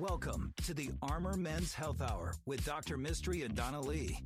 [0.00, 2.96] Welcome to the Armor Men's Health Hour with Dr.
[2.96, 4.16] Mistry and Donna Lee.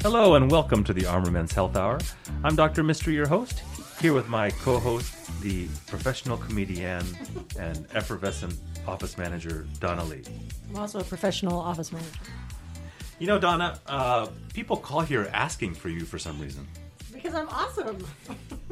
[0.00, 2.00] Hello and welcome to the Armor Men's Health Hour.
[2.42, 2.82] I'm Dr.
[2.82, 3.62] Mistry, your host,
[4.00, 7.06] here with my co-host, the professional comedian
[7.56, 8.56] and effervescent
[8.88, 10.24] office manager, Donna Lee.
[10.70, 12.18] I'm also a professional office manager.
[13.20, 16.66] You know, Donna, uh, people call here asking for you for some reason.
[17.22, 18.04] Because I'm awesome.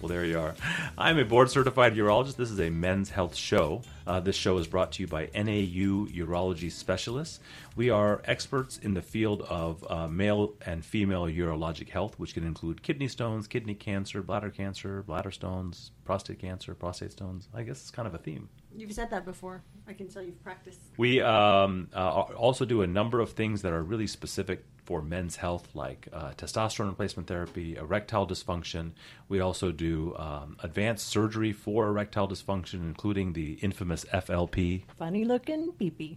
[0.00, 0.54] Well, there you are.
[0.96, 2.36] I'm a board certified urologist.
[2.36, 3.82] This is a men's health show.
[4.06, 7.40] Uh, this show is brought to you by NAU Urology Specialists.
[7.76, 12.44] We are experts in the field of uh, male and female urologic health, which can
[12.44, 17.48] include kidney stones, kidney cancer, bladder cancer, bladder stones, prostate cancer, prostate stones.
[17.52, 18.48] I guess it's kind of a theme.
[18.74, 19.62] You've said that before.
[19.86, 20.80] I can tell you've practiced.
[20.96, 25.36] We um, uh, also do a number of things that are really specific for men's
[25.36, 28.90] health, like uh, testosterone replacement therapy, erectile dysfunction.
[29.28, 34.82] We also do um, advanced surgery for erectile dysfunction, including the infamous FLP.
[34.98, 36.16] Funny looking peepee.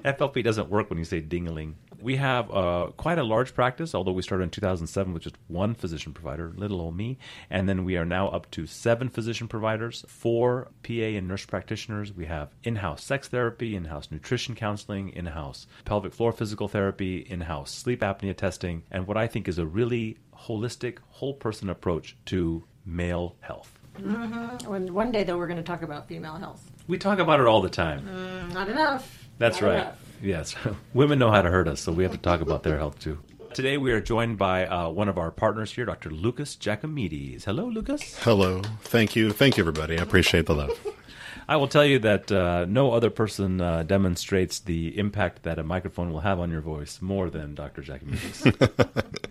[0.04, 1.76] FLP doesn't work when you say dingling.
[2.02, 5.74] We have uh, quite a large practice, although we started in 2007 with just one
[5.76, 7.18] physician provider, little old me.
[7.50, 12.14] And then we are now up to seven physician providers, four PA and nurse practitioners.
[12.14, 16.68] We have in house sex therapy, in house nutrition counseling, in house pelvic floor physical
[16.68, 21.34] therapy, in house sleep apnea testing, and what I think is a really holistic, whole
[21.34, 23.80] person approach to male health.
[23.98, 26.70] When one day though, we're going to talk about female health.
[26.88, 28.02] We talk about it all the time.
[28.06, 29.28] Mm, Not enough.
[29.38, 29.76] That's Not right.
[29.82, 29.98] enough.
[30.22, 30.56] Yes.
[30.94, 33.20] Women know how to hurt us, so we have to talk about their health too.
[33.54, 36.10] Today we are joined by uh, one of our partners here, Dr.
[36.10, 37.46] Lucas Jacomides.
[37.46, 38.18] Hello, Lucas.
[38.20, 38.62] Hello.
[38.82, 39.32] Thank you.
[39.32, 39.98] Thank you, everybody.
[39.98, 40.78] I appreciate the love.
[41.48, 45.64] I will tell you that uh, no other person uh, demonstrates the impact that a
[45.64, 47.82] microphone will have on your voice more than Dr.
[47.84, 48.52] Jacomides.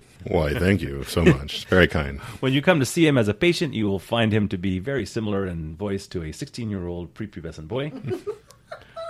[0.27, 1.67] Why, thank you so much.
[1.67, 2.21] Very kind.
[2.41, 4.79] when you come to see him as a patient, you will find him to be
[4.79, 7.93] very similar in voice to a 16 year old prepubescent boy.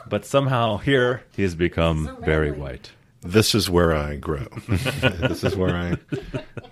[0.08, 2.92] But somehow here he has become So very white.
[3.26, 4.44] This is where I grow.
[4.68, 5.96] this is where I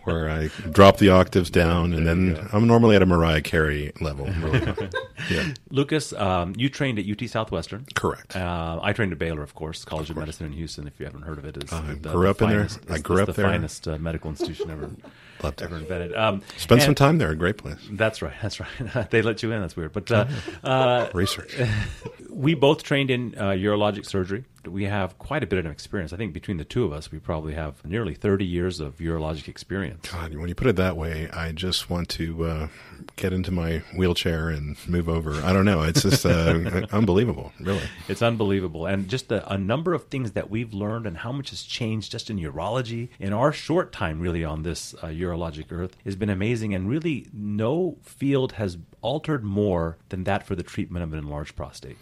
[0.05, 4.27] where I drop the octaves down, and then I'm normally at a Mariah Carey level.
[4.27, 4.61] Really.
[5.31, 7.87] Yeah, Lucas, um, you trained at UT Southwestern.
[7.95, 8.35] correct.
[8.35, 10.89] Uh, I trained at Baylor, of course, College of, Medicine in Houston.
[10.89, 12.59] If you haven't heard of it, it's I the, grew the up in there.
[12.67, 13.47] finest, I grew up the there.
[13.47, 14.91] finest uh, medical institution ever
[15.43, 15.65] Loved it.
[15.65, 16.15] ever invented.
[16.15, 17.31] Um, Spend some time there.
[17.31, 17.79] A great place.
[17.91, 18.35] That's right.
[18.41, 19.11] That's right.
[19.11, 19.61] they let you in.
[19.61, 19.93] That's weird.
[19.93, 20.27] But uh,
[20.65, 21.57] uh, Research.
[22.31, 24.45] we both trained in uh, urologic surgery.
[24.65, 26.13] We have quite a bit of experience.
[26.13, 29.49] I think between the two of us, we probably have nearly 30 years of urologic
[29.49, 30.09] experience.
[30.09, 32.69] God, when you put it that way, I just want to uh,
[33.17, 35.35] get into my wheelchair and move over.
[35.43, 35.83] I don't know.
[35.83, 37.83] It's just uh, unbelievable, really.
[38.09, 38.87] It's unbelievable.
[38.87, 42.13] And just a, a number of things that we've learned and how much has changed
[42.13, 46.31] just in urology in our short time, really, on this uh, urologic earth has been
[46.31, 46.75] amazing.
[46.75, 51.57] And really, no field has altered more than that for the treatment of an enlarged
[51.57, 51.99] prostate.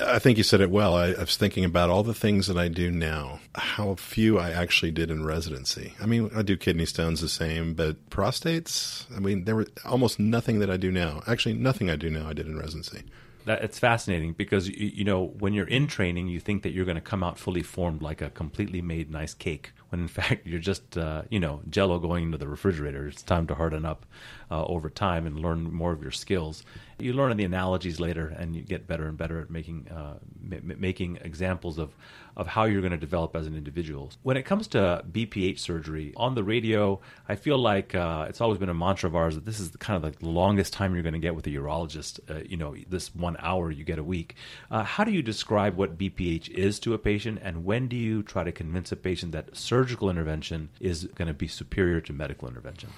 [0.00, 0.94] I think you said it well.
[0.94, 4.50] I, I was thinking about all the things that I do now, how few I
[4.50, 5.94] actually did in residency.
[6.00, 10.20] I mean, I do kidney stones the same, but prostates, I mean, there were almost
[10.20, 11.22] nothing that I do now.
[11.26, 13.02] Actually, nothing I do now I did in residency.
[13.60, 16.96] It's fascinating because you, you know when you're in training, you think that you're going
[16.96, 19.72] to come out fully formed like a completely made nice cake.
[19.88, 23.06] When in fact you're just uh, you know Jello going into the refrigerator.
[23.08, 24.06] It's time to harden up
[24.50, 26.64] uh, over time and learn more of your skills.
[27.00, 30.74] You learn the analogies later, and you get better and better at making uh, ma-
[30.78, 31.94] making examples of
[32.36, 34.10] of how you're going to develop as an individual.
[34.22, 38.58] When it comes to BPH surgery on the radio, I feel like uh, it's always
[38.58, 41.02] been a mantra of ours that this is the kind of the longest time you're
[41.02, 42.20] going to get with a urologist.
[42.30, 44.36] Uh, you know, this one hour you get a week.
[44.70, 48.22] Uh, how do you describe what BPH is to a patient, and when do you
[48.22, 52.48] try to convince a patient that surgical intervention is going to be superior to medical
[52.48, 52.90] intervention?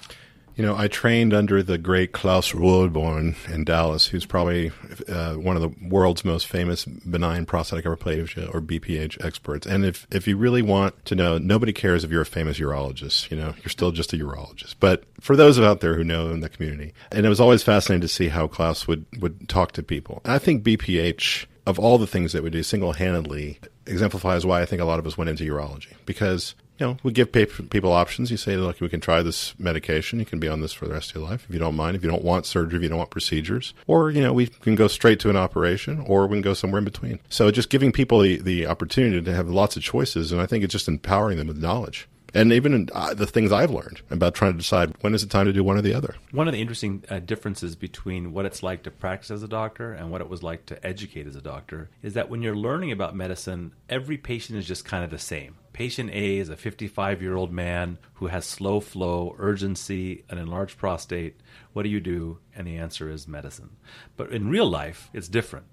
[0.55, 4.71] You know, I trained under the great Claus Roehrborn in Dallas, who's probably
[5.09, 9.65] uh, one of the world's most famous benign prostatic hyperplasia or BPH experts.
[9.65, 13.31] And if, if you really want to know, nobody cares if you're a famous urologist.
[13.31, 14.75] You know, you're still just a urologist.
[14.79, 18.01] But for those out there who know in the community, and it was always fascinating
[18.01, 20.21] to see how Klaus would, would talk to people.
[20.25, 24.65] I think BPH, of all the things that we do single handedly, exemplifies why I
[24.65, 28.31] think a lot of us went into urology because you know, we give people options.
[28.31, 30.19] You say, look, we can try this medication.
[30.19, 31.95] You can be on this for the rest of your life if you don't mind.
[31.95, 34.75] If you don't want surgery, if you don't want procedures, or you know, we can
[34.75, 37.19] go straight to an operation, or we can go somewhere in between.
[37.29, 40.63] So, just giving people the, the opportunity to have lots of choices, and I think
[40.63, 42.07] it's just empowering them with knowledge.
[42.33, 45.29] And even in, uh, the things I've learned about trying to decide when is it
[45.29, 46.15] time to do one or the other.
[46.31, 49.93] One of the interesting uh, differences between what it's like to practice as a doctor
[49.93, 52.91] and what it was like to educate as a doctor is that when you're learning
[52.91, 55.55] about medicine, every patient is just kind of the same.
[55.73, 60.77] Patient A is a 55 year old man who has slow flow, urgency, an enlarged
[60.77, 61.39] prostate.
[61.73, 62.39] What do you do?
[62.55, 63.71] And the answer is medicine.
[64.15, 65.65] But in real life, it's different.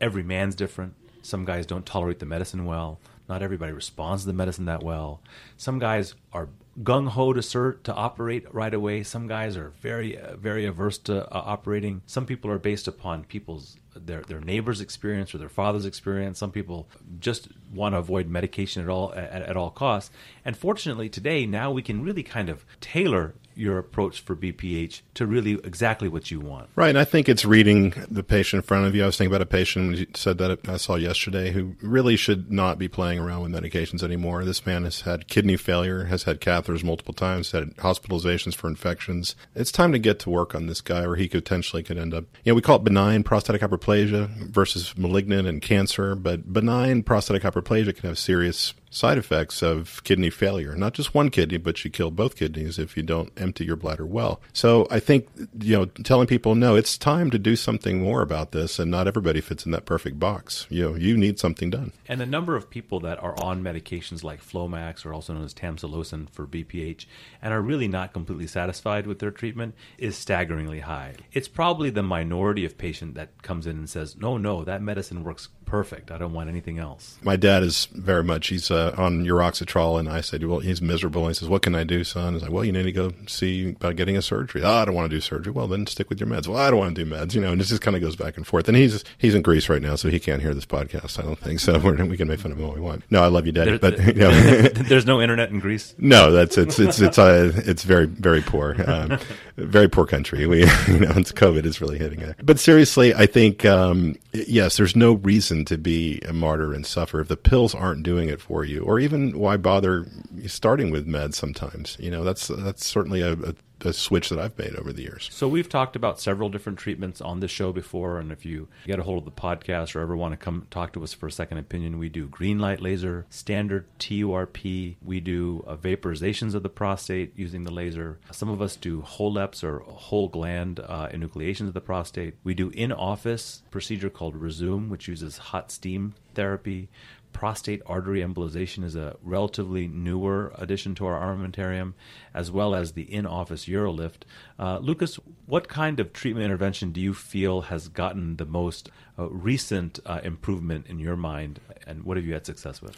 [0.00, 0.94] Every man's different.
[1.22, 3.00] Some guys don't tolerate the medicine well.
[3.28, 5.20] Not everybody responds to the medicine that well.
[5.56, 6.48] Some guys are
[6.82, 9.02] gung ho to cert to operate right away.
[9.02, 12.02] Some guys are very uh, very averse to uh, operating.
[12.06, 16.38] Some people are based upon people's their their neighbor's experience or their father's experience.
[16.38, 16.88] Some people
[17.18, 20.10] just want to avoid medication at all at, at all costs.
[20.44, 25.26] And fortunately, today now we can really kind of tailor your approach for BPH to
[25.26, 26.70] really exactly what you want.
[26.76, 26.88] Right.
[26.88, 29.02] And I think it's reading the patient in front of you.
[29.02, 32.52] I was thinking about a patient you said that I saw yesterday who really should
[32.52, 34.44] not be playing around with medications anymore.
[34.44, 39.34] This man has had kidney failure, has had catheters multiple times, had hospitalizations for infections.
[39.54, 42.12] It's time to get to work on this guy or he could potentially could end
[42.12, 47.02] up, you know, we call it benign prostatic hyperplasia versus malignant and cancer, but benign
[47.02, 50.74] prostatic hyperplasia can have serious side effects of kidney failure.
[50.74, 54.06] Not just one kidney, but you kill both kidneys if you don't empty your bladder
[54.06, 54.40] well.
[54.52, 55.28] So I think,
[55.60, 59.08] you know, telling people, no, it's time to do something more about this, and not
[59.08, 60.66] everybody fits in that perfect box.
[60.70, 61.92] You know, you need something done.
[62.06, 65.54] And the number of people that are on medications like Flomax, or also known as
[65.54, 67.06] tamsulosin for BPH,
[67.42, 71.14] and are really not completely satisfied with their treatment is staggeringly high.
[71.32, 75.24] It's probably the minority of patient that comes in and says, no, no, that medicine
[75.24, 76.10] works perfect.
[76.10, 77.18] I don't want anything else.
[77.22, 81.22] My dad is very much, he's uh, on Uroxatral, and I said, well, he's miserable.
[81.22, 82.32] And he says, what can I do, son?
[82.34, 84.62] He's like, well, you need to go see about getting a surgery.
[84.62, 85.52] Oh, I don't want to do surgery.
[85.52, 86.48] Well, then stick with your meds.
[86.48, 88.16] Well, I don't want to do meds, you know, and it just kind of goes
[88.16, 88.68] back and forth.
[88.68, 91.18] And he's he's in Greece right now, so he can't hear this podcast.
[91.18, 91.78] I don't think so.
[91.78, 93.04] We're, we can make fun of him all we want.
[93.10, 94.30] No, I love you, Daddy, there, but you know.
[94.88, 95.94] there's no internet in Greece.
[95.98, 99.18] No, that's it's it's it's uh, it's very very poor, um,
[99.56, 100.46] very poor country.
[100.46, 102.36] We you know, it's COVID is really hitting it.
[102.42, 107.20] But seriously, I think um, yes, there's no reason to be a martyr and suffer
[107.20, 110.06] if the pills aren't doing it for you, or even why bother
[110.46, 111.34] starting with meds?
[111.34, 113.54] Sometimes you know that's that's certainly a, a
[113.84, 115.28] a switch that I've made over the years.
[115.32, 118.98] So we've talked about several different treatments on this show before, and if you get
[118.98, 121.32] a hold of the podcast or ever want to come talk to us for a
[121.32, 126.68] second opinion, we do green light laser, standard TURP, we do uh, vaporizations of the
[126.68, 128.18] prostate using the laser.
[128.30, 132.34] Some of us do HoLEPs or whole gland uh, enucleations of the prostate.
[132.44, 136.88] We do in office procedure called Rezum, which uses hot steam therapy
[137.32, 141.94] prostate artery embolization is a relatively newer addition to our armamentarium,
[142.34, 144.22] as well as the in office UroLift.
[144.58, 149.28] Uh, Lucas, what kind of treatment intervention do you feel has gotten the most uh,
[149.28, 152.96] recent uh, improvement in your mind, and what have you had success with?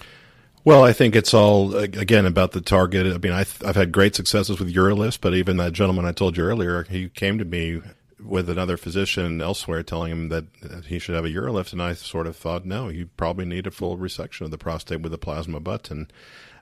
[0.62, 3.06] Well, I think it's all again about the target.
[3.06, 6.36] I mean, I've, I've had great successes with UroLift, but even that gentleman I told
[6.36, 7.80] you earlier, he came to me
[8.22, 10.44] with another physician elsewhere telling him that
[10.86, 13.70] he should have a urolift, and I sort of thought, no, you probably need a
[13.70, 16.10] full resection of the prostate with a plasma button.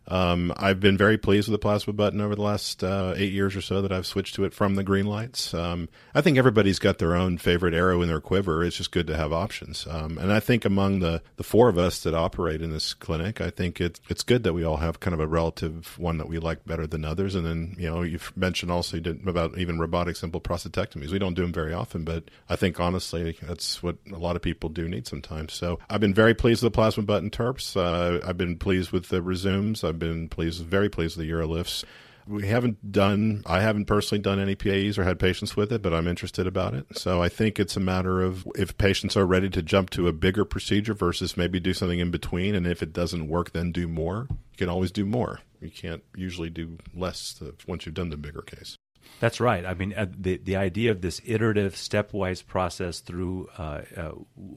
[0.09, 3.55] Um, I've been very pleased with the plasma button over the last uh, eight years
[3.55, 5.53] or so that I've switched to it from the green lights.
[5.55, 8.65] Um, I think everybody's got their own favorite arrow in their quiver.
[8.65, 9.87] It's just good to have options.
[9.89, 13.41] Um, and I think among the, the four of us that operate in this clinic,
[13.41, 16.29] I think it, it's good that we all have kind of a relative one that
[16.29, 17.35] we like better than others.
[17.35, 21.11] And then, you know, you've mentioned also you did about even robotic simple prostatectomies.
[21.11, 24.43] We don't do them very often, but I think honestly, that's what a lot of
[24.43, 25.53] people do need sometimes.
[25.53, 27.77] So I've been very pleased with the plasma button TURPs.
[27.77, 29.87] Uh, I've been pleased with the Rezums.
[29.87, 31.85] I've been pleased, very pleased with the UroLifts.
[32.27, 35.95] We haven't done, I haven't personally done any PAEs or had patients with it, but
[35.95, 36.87] I'm interested about it.
[36.99, 40.13] So I think it's a matter of if patients are ready to jump to a
[40.13, 42.55] bigger procedure versus maybe do something in between.
[42.55, 44.27] And if it doesn't work, then do more.
[44.31, 45.41] You can always do more.
[45.61, 48.78] You can't usually do less once you've done the bigger case.
[49.21, 49.67] That's right.
[49.67, 54.13] I mean, uh, the the idea of this iterative, stepwise process through, uh, uh,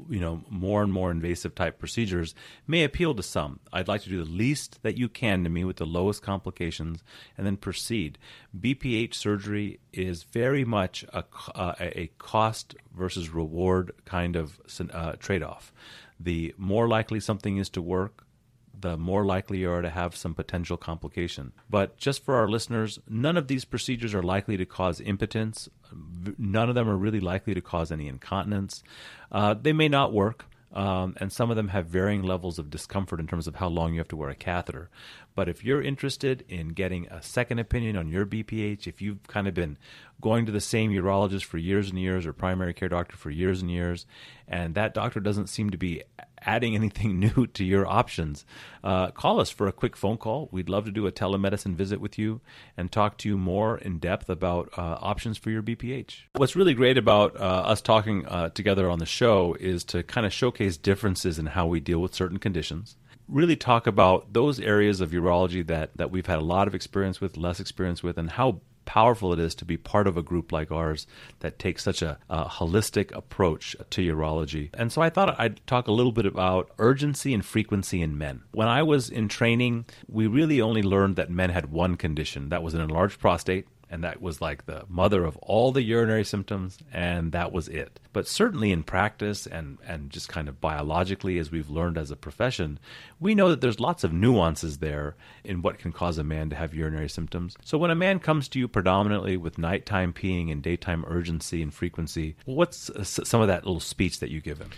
[0.08, 2.36] you know, more and more invasive type procedures
[2.68, 3.60] may appeal to some.
[3.74, 7.04] I'd like to do the least that you can to me with the lowest complications,
[7.38, 8.20] and then proceed.
[8.58, 11.24] BPH surgery is very much a
[11.56, 14.60] uh, a cost versus reward kind of
[14.94, 15.74] uh, trade off.
[16.20, 18.28] The more likely something is to work,
[18.82, 21.54] the more likely you are to have some potential complication.
[21.70, 25.70] But just for our listeners, none of these procedures are likely to cause impotence.
[26.38, 28.84] None of them are really likely to cause any incontinence.
[29.32, 30.46] Uh, they may not work.
[30.74, 33.94] Um, and some of them have varying levels of discomfort in terms of how long
[33.94, 34.90] you have to wear a catheter.
[35.36, 39.48] But if you're interested in getting a second opinion on your BPH, if you've kind
[39.48, 39.78] of been
[40.22, 43.62] going to the same urologist for years and years or primary care doctor for years
[43.62, 44.06] and years,
[44.48, 46.04] and that doctor doesn't seem to be
[46.44, 48.46] adding anything new to your options,
[48.84, 50.50] uh, call us for a quick phone call.
[50.52, 52.42] We'd love to do a telemedicine visit with you
[52.78, 56.24] and talk to you more in depth about uh, options for your BPH.
[56.36, 60.26] What's really great about uh, us talking uh, together on the show is to kind
[60.26, 62.96] of showcase differences in how we deal with certain conditions
[63.32, 67.22] really talk about those areas of urology that, that we've had a lot of experience
[67.22, 70.52] with, less experience with, and how powerful it is to be part of a group
[70.52, 71.08] like ours
[71.40, 74.70] that takes such a, a, holistic approach to urology.
[74.74, 78.44] And so I thought I'd talk a little bit about urgency and frequency in men.
[78.52, 82.64] When I was in training, we really only learned that men had one condition that
[82.64, 86.80] was an enlarged prostate and that was like the mother of all the urinary symptoms,
[86.94, 88.00] and that was it.
[88.14, 92.16] But certainly in practice and, and just kind of biologically, as we've learned as a
[92.16, 92.80] profession,
[93.20, 96.56] we know that there's lots of nuances there in what can cause a man to
[96.56, 97.58] have urinary symptoms.
[97.66, 101.74] So when a man comes to you predominantly with nighttime peeing and daytime urgency and
[101.74, 104.70] frequency, what's some of that little speech that you give him?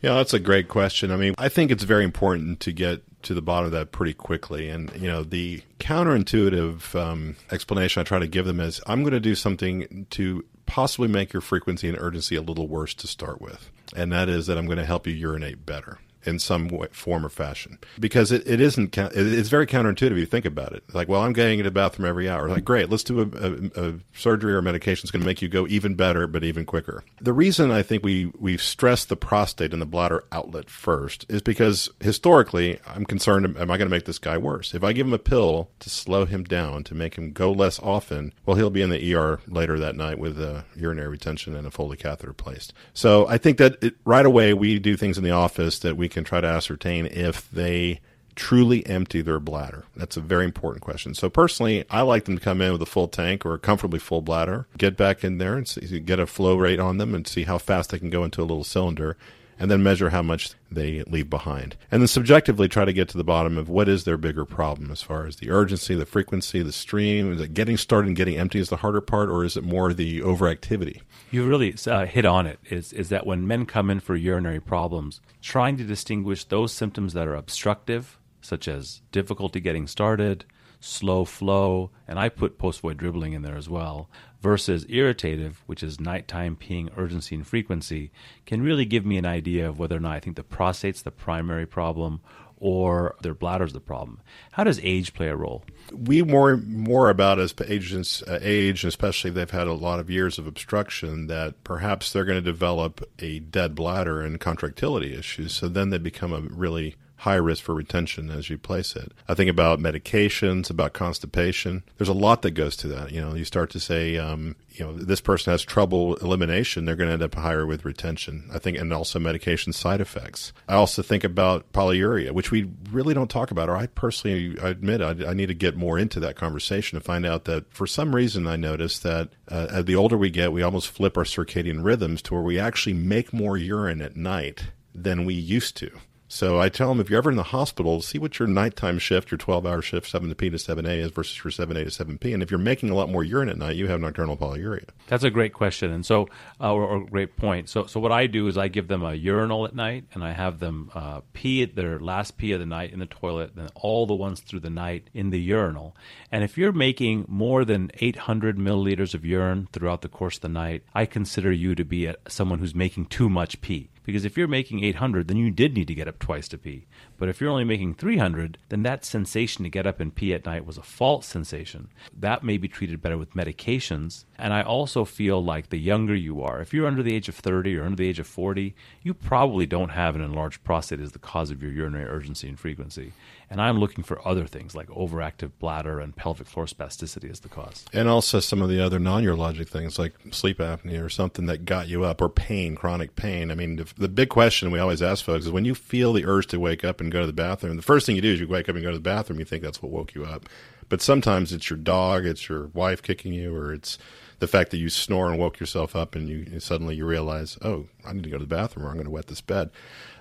[0.00, 1.10] Yeah, that's a great question.
[1.10, 4.14] I mean, I think it's very important to get to the bottom of that pretty
[4.14, 4.68] quickly.
[4.68, 9.12] And, you know, the counterintuitive um, explanation I try to give them is I'm going
[9.12, 13.40] to do something to possibly make your frequency and urgency a little worse to start
[13.40, 13.70] with.
[13.94, 17.24] And that is that I'm going to help you urinate better in some way, form
[17.24, 17.78] or fashion.
[17.98, 20.84] Because it, it isn't it's very counterintuitive if you think about it.
[20.92, 22.48] Like well i'm getting into the bathroom every hour.
[22.48, 25.48] Like great let's do a, a, a surgery or medication that's going to make you
[25.48, 27.04] go even better but even quicker.
[27.20, 31.42] The reason i think we we've stressed the prostate and the bladder outlet first is
[31.42, 34.74] because historically i'm concerned am i going to make this guy worse?
[34.74, 37.78] If i give him a pill to slow him down to make him go less
[37.80, 41.66] often well he'll be in the er later that night with a urinary retention and
[41.66, 42.72] a foley catheter placed.
[42.92, 46.08] So i think that it, right away we do things in the office that we
[46.14, 48.00] can try to ascertain if they
[48.34, 49.84] truly empty their bladder?
[49.94, 51.14] That's a very important question.
[51.14, 53.98] So personally, I like them to come in with a full tank or a comfortably
[53.98, 57.26] full bladder, get back in there and see, get a flow rate on them and
[57.26, 59.16] see how fast they can go into a little cylinder
[59.58, 61.76] and then measure how much they leave behind.
[61.90, 64.90] And then subjectively try to get to the bottom of what is their bigger problem
[64.90, 67.32] as far as the urgency, the frequency, the stream.
[67.32, 69.92] Is it getting started and getting empty is the harder part, or is it more
[69.92, 71.02] the overactivity?
[71.30, 72.58] You really uh, hit on it.
[72.64, 77.12] Is is that when men come in for urinary problems, trying to distinguish those symptoms
[77.12, 80.44] that are obstructive, such as difficulty getting started,
[80.80, 84.08] slow flow, and I put post void dribbling in there as well,
[84.44, 88.12] versus irritative, which is nighttime peeing urgency and frequency,
[88.44, 91.10] can really give me an idea of whether or not I think the prostate's the
[91.10, 92.20] primary problem
[92.58, 94.20] or their bladder's the problem.
[94.52, 95.64] How does age play a role?
[95.90, 100.10] We more more about as patients uh, age, especially if they've had a lot of
[100.10, 105.54] years of obstruction, that perhaps they're going to develop a dead bladder and contractility issues.
[105.54, 109.10] So then they become a really high risk for retention as you place it.
[109.26, 111.82] I think about medications, about constipation.
[111.96, 113.12] There's a lot that goes to that.
[113.12, 116.96] You know, you start to say, um, you know, this person has trouble elimination, they're
[116.96, 118.50] going to end up higher with retention.
[118.52, 120.52] I think, and also medication side effects.
[120.68, 124.68] I also think about polyuria, which we really don't talk about, or I personally I
[124.68, 127.86] admit I, I need to get more into that conversation to find out that for
[127.86, 131.82] some reason I noticed that uh, the older we get, we almost flip our circadian
[131.84, 134.64] rhythms to where we actually make more urine at night
[134.94, 135.90] than we used to.
[136.26, 139.30] So I tell them if you're ever in the hospital, see what your nighttime shift,
[139.30, 142.32] your 12 hour shift, 7 p to 7a is versus your 7a to 7p.
[142.32, 144.88] And if you're making a lot more urine at night, you have nocturnal polyuria.
[145.06, 145.92] That's a great question.
[145.92, 146.28] And so,
[146.60, 147.68] uh, or, or great point.
[147.68, 150.32] So, so what I do is I give them a urinal at night and I
[150.32, 153.68] have them uh, pee at their last pee of the night in the toilet, then
[153.74, 155.94] all the ones through the night in the urinal.
[156.32, 160.48] And if you're making more than 800 milliliters of urine throughout the course of the
[160.48, 163.90] night, I consider you to be a, someone who's making too much pee.
[164.04, 166.86] Because if you're making 800, then you did need to get up twice to pee.
[167.18, 170.44] But if you're only making 300, then that sensation to get up and pee at
[170.44, 171.88] night was a false sensation.
[172.16, 174.24] That may be treated better with medications.
[174.38, 177.34] And I also feel like the younger you are, if you're under the age of
[177.34, 181.12] 30 or under the age of 40, you probably don't have an enlarged prostate as
[181.12, 183.12] the cause of your urinary urgency and frequency.
[183.50, 187.48] And I'm looking for other things like overactive bladder and pelvic floor spasticity as the
[187.48, 187.84] cause.
[187.92, 191.64] And also some of the other non urologic things like sleep apnea or something that
[191.64, 193.50] got you up or pain, chronic pain.
[193.50, 196.26] I mean, the, the big question we always ask folks is when you feel the
[196.26, 198.40] urge to wake up and go to the bathroom, the first thing you do is
[198.40, 200.48] you wake up and go to the bathroom, you think that's what woke you up.
[200.88, 203.98] But sometimes it's your dog, it's your wife kicking you, or it's
[204.38, 207.86] the fact that you snore and woke yourself up and you suddenly you realize, oh,
[208.04, 209.70] I need to go to the bathroom or I'm going to wet this bed.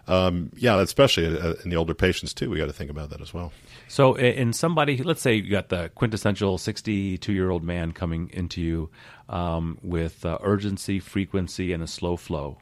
[0.08, 3.22] Um, yeah, especially uh, in the older patients too, we got to think about that
[3.22, 3.54] as well.
[3.88, 8.62] So, in somebody, let's say you got the quintessential 62 year old man coming into
[8.62, 8.90] you
[9.30, 12.58] um, with uh, urgency, frequency, and a slow flow.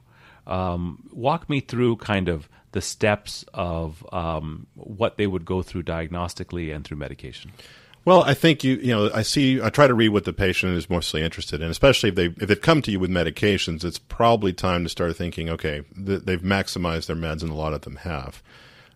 [0.46, 5.84] Um, walk me through kind of the steps of um, what they would go through
[5.84, 7.52] diagnostically and through medication.
[8.04, 10.76] Well, I think you you know I see I try to read what the patient
[10.76, 13.84] is mostly interested in, especially if they if they've come to you with medications.
[13.84, 17.74] It's probably time to start thinking, okay, th- they've maximized their meds, and a lot
[17.74, 18.42] of them have.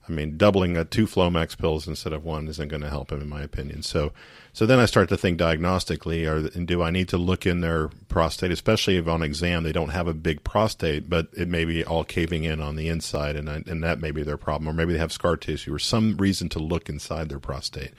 [0.07, 3.21] I mean, doubling a two Flomax pills instead of one isn't going to help him,
[3.21, 3.81] in my opinion.
[3.81, 4.13] So,
[4.53, 7.89] so then I start to think diagnostically, or do I need to look in their
[8.07, 11.83] prostate, especially if on exam they don't have a big prostate, but it may be
[11.83, 14.73] all caving in on the inside, and I, and that may be their problem, or
[14.73, 17.91] maybe they have scar tissue, or some reason to look inside their prostate.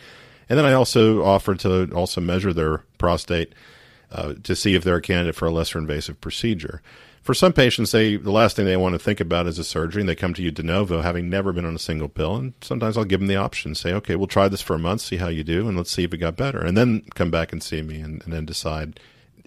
[0.49, 3.53] And then I also offer to also measure their prostate
[4.13, 6.81] uh, to see if they're a candidate for a lesser invasive procedure
[7.27, 10.01] for some patients, they the last thing they want to think about is a surgery,
[10.01, 12.37] and they come to you de novo, having never been on a single pill.
[12.37, 15.01] And sometimes I'll give them the option, say, okay, we'll try this for a month,
[15.01, 17.53] see how you do, and let's see if it got better, and then come back
[17.53, 19.01] and see me, and, and then decide.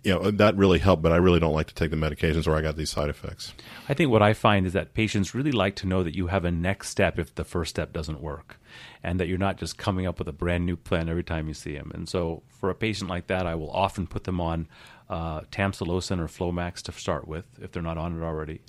[0.03, 2.55] You know that really helped, but I really don't like to take the medications where
[2.55, 3.53] I got these side effects.
[3.87, 6.45] I think what I find is that patients really like to know that you have
[6.45, 8.59] a next step if the first step doesn't work,
[9.03, 11.53] and that you're not just coming up with a brand new plan every time you
[11.53, 11.91] see them.
[11.93, 14.67] And so, for a patient like that, I will often put them on
[15.09, 18.61] uh, tamsulosin or Flomax to start with if they're not on it already.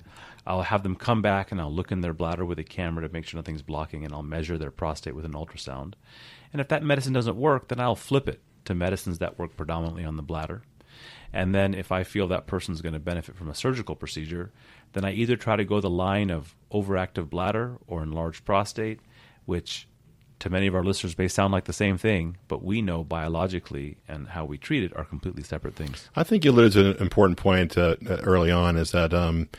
[0.45, 3.13] I'll have them come back and I'll look in their bladder with a camera to
[3.13, 5.93] make sure nothing's blocking, and I'll measure their prostate with an ultrasound.
[6.51, 10.03] And if that medicine doesn't work, then I'll flip it to medicines that work predominantly
[10.03, 10.63] on the bladder.
[11.33, 14.51] And then if I feel that person's going to benefit from a surgical procedure,
[14.93, 18.99] then I either try to go the line of overactive bladder or enlarged prostate,
[19.45, 19.87] which
[20.39, 23.97] to many of our listeners may sound like the same thing, but we know biologically
[24.07, 26.09] and how we treat it are completely separate things.
[26.15, 29.49] I think you alluded to an important point uh, early on is that, um,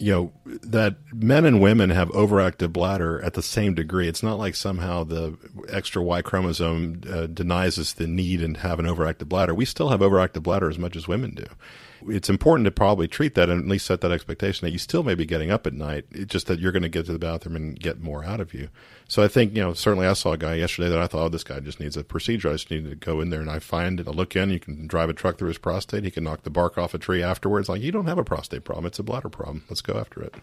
[0.00, 4.08] you know, that men and women have overactive bladder at the same degree.
[4.08, 5.36] It's not like somehow the
[5.68, 9.54] extra Y chromosome uh, denies us the need and have an overactive bladder.
[9.54, 11.46] We still have overactive bladder as much as women do
[12.08, 15.02] it's important to probably treat that and at least set that expectation that you still
[15.02, 16.06] may be getting up at night.
[16.10, 18.54] It's just that you're going to get to the bathroom and get more out of
[18.54, 18.68] you.
[19.10, 21.28] So I think, you know, certainly I saw a guy yesterday that I thought, oh,
[21.28, 22.48] this guy just needs a procedure.
[22.48, 24.06] I just need to go in there and I find it.
[24.06, 26.04] I look in, you can drive a truck through his prostate.
[26.04, 27.68] He can knock the bark off a tree afterwards.
[27.68, 28.86] Like, you don't have a prostate problem.
[28.86, 29.64] It's a bladder problem.
[29.68, 30.36] Let's go after it.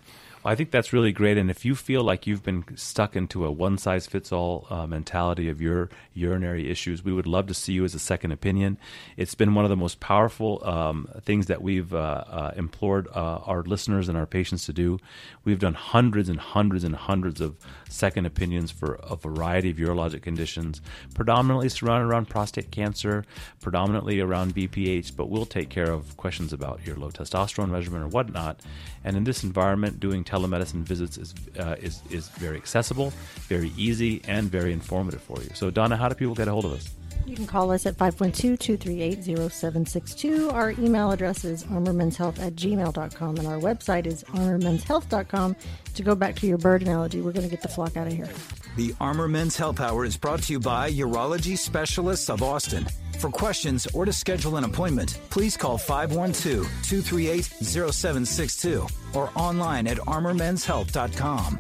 [0.45, 1.37] I think that's really great.
[1.37, 4.85] And if you feel like you've been stuck into a one size fits all uh,
[4.85, 8.77] mentality of your urinary issues, we would love to see you as a second opinion.
[9.17, 13.39] It's been one of the most powerful um, things that we've uh, uh, implored uh,
[13.45, 14.99] our listeners and our patients to do.
[15.43, 17.57] We've done hundreds and hundreds and hundreds of
[17.89, 20.81] second opinions for a variety of urologic conditions,
[21.15, 23.25] predominantly surrounded around prostate cancer,
[23.59, 28.07] predominantly around BPH, but we'll take care of questions about your low testosterone measurement or
[28.07, 28.61] whatnot.
[29.03, 33.13] And in this environment, doing telemedicine visits is, uh, is, is very accessible,
[33.47, 35.49] very easy, and very informative for you.
[35.53, 36.85] So, Donna, how do people get a hold of us?
[37.27, 40.53] You can call us at 512-238-0762.
[40.53, 45.57] Our email address is armormenshealth at gmail.com, and our website is armormenshealth.com.
[45.95, 48.13] To go back to your bird analogy, we're going to get the flock out of
[48.13, 48.29] here.
[48.77, 52.87] The Armor Men's Health Hour is brought to you by Urology Specialists of Austin.
[53.19, 59.97] For questions or to schedule an appointment, please call 512 238 0762 or online at
[59.97, 61.59] armormenshealth.com.